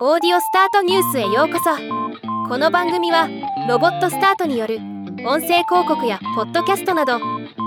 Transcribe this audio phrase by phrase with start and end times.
[0.00, 1.70] オーディオスタートニュースへようこそ。
[2.48, 3.28] この番組は
[3.68, 4.78] ロボットスタートによる
[5.24, 7.20] 音声広告やポッドキャストなど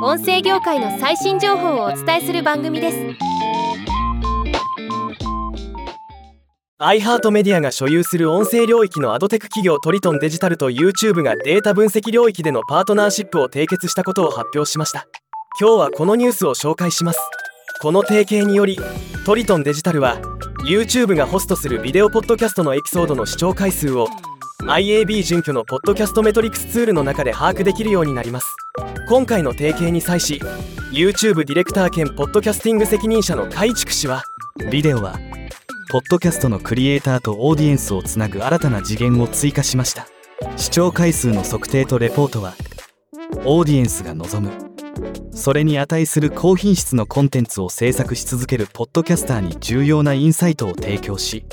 [0.03, 2.97] 音声業界の最新情報をお伝えする番組です。
[6.79, 15.07] iHeart メディアが所有する音声領域のアドテク企業トリトンデジタルと YouTube がデータ分析領域でのパートナーシップを締結したことを発表しました。
[15.61, 17.19] 今日はこのニュースを紹介します。
[17.81, 18.77] この提携により
[19.25, 20.19] トリトンデジタルは
[20.67, 24.09] YouTube がホストするビデオポッドキャストのエピソードの視聴回数を
[24.63, 28.53] IAB 準拠のポッドキャストメトリクスツールの中で把握できるようになります。
[29.07, 30.41] 今回の提携に際し
[30.91, 34.23] YouTube ディレクター兼ポッドキャスティング責任者の海畜氏は
[34.69, 35.17] ビデオは
[35.89, 40.05] ポッドキャストのクリエイターとオーディエンスをつなぐ新たな次元を追加しました。
[40.57, 42.55] 視聴回数の測定とレポートは
[43.45, 44.76] オーディエンスが望む。
[45.31, 51.45] それに値する高品質のコンテンツを制作し続けるポッドキャスターに重要なインサイトを提供し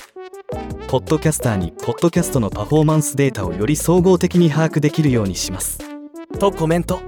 [0.89, 5.79] ポッドキャスターにポッドキャストのパフォーマンスデータをより総合的に把握できるようにします。
[6.39, 7.01] とコメント。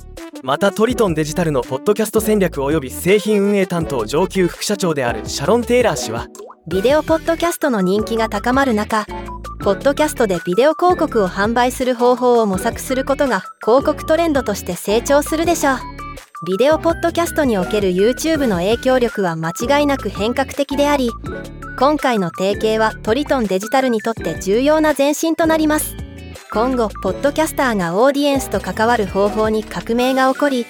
[0.43, 6.29] またトリトンデジタルのポッドキャスト戦略及び製品運営担当上級副社長であるシャロン・テイラー氏は
[6.69, 9.07] ビデオポッドキャストの人気が高まる中
[9.61, 15.96] ポッドキャストでビデオ広告を販売する方法を模索することが広告トレンドとして成長するでしょう
[16.45, 21.11] ビデオポッドキャストにおける YouTube の影響力は間違いなく変革的であり
[21.79, 25.97] 今回の提携はトリトンデジタルにとって重要な前進となります。
[26.53, 30.67] 今後ポッドキャスターがオーディエンスと関わる方法に革命が起こり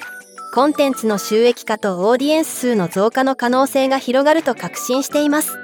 [0.54, 5.58] コンテンツの収益化とオーディエンス数の増加の可能性が広がると確信しています。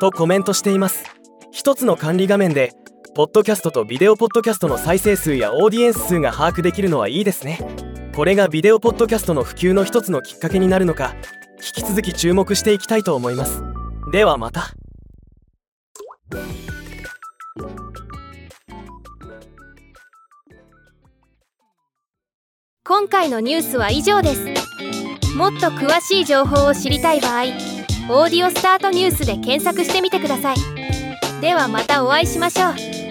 [0.00, 1.04] とコメントしています。
[1.50, 2.74] 一つの管理画面で
[3.16, 7.58] ポッドキャストとビデオポッドキャストの再生数やオーディエンス数が把握できるのはいいですね。
[8.14, 11.14] これがビデオポッドキャストの普及の一つのきっかけになるのか
[11.76, 13.62] 引き続き注目していきたいと思います。
[14.12, 14.74] ではまた。
[22.84, 24.44] 今回のニュースは以上です。
[25.34, 27.44] もっと詳しい情報を知りたい場合
[28.12, 30.56] 「オーディオスタートニュース」で検索してみてください。
[31.40, 33.01] ではまたお会いしましょう。